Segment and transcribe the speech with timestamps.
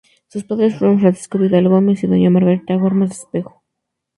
[0.29, 3.61] Sus padres fueron Francisco Vidal Gómez y Doña Margarita Gormaz Espejo.